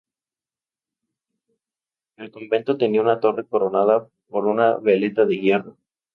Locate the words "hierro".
5.37-5.77